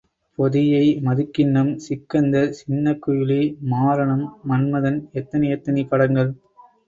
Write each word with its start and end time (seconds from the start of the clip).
பொதியை, 0.37 1.01
மதுக்கிண்ணம் 1.03 1.75
சிக்கந்தர், 1.77 2.49
சின்னக் 2.51 3.01
குயிலி, 3.03 3.39
மாரணம், 3.71 4.25
மன்மதன், 4.49 4.99
எத்தனை 5.13 5.49
எத்தனை 5.49 5.83
படங்கள். 5.85 6.31